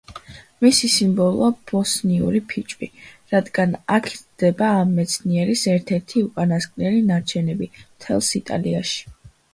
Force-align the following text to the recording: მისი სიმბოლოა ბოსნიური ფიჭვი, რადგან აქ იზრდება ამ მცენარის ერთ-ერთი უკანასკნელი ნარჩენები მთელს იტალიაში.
მისი 0.65 0.87
სიმბოლოა 0.93 1.49
ბოსნიური 1.71 2.41
ფიჭვი, 2.53 2.89
რადგან 3.33 3.77
აქ 3.97 4.09
იზრდება 4.13 4.71
ამ 4.79 4.97
მცენარის 5.01 5.67
ერთ-ერთი 5.75 6.25
უკანასკნელი 6.31 7.05
ნარჩენები 7.13 7.69
მთელს 7.79 8.35
იტალიაში. 8.43 9.09